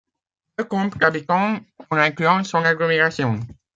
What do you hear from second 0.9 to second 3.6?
habitants, en incluant son agglomération.